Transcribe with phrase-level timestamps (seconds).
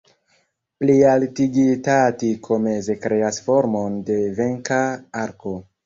[0.83, 4.85] Plialtigita atiko meze kreas formon de venka
[5.27, 5.61] arko.